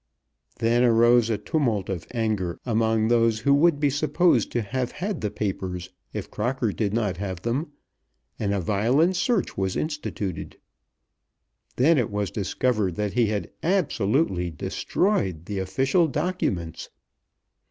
[0.57, 5.21] Then arose a tumult of anger among those who would be supposed to have had
[5.21, 7.73] the papers if Crocker did not have them,
[8.39, 10.57] and a violent search was instituted.
[11.75, 16.89] Then it was discovered that he had absolutely destroyed the official documents!